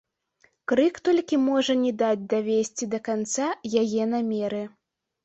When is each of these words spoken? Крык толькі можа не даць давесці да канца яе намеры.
Крык 0.71 0.95
толькі 1.09 1.37
можа 1.49 1.75
не 1.81 1.91
даць 2.03 2.25
давесці 2.31 2.87
да 2.95 2.99
канца 3.09 3.47
яе 3.83 4.03
намеры. 4.15 4.63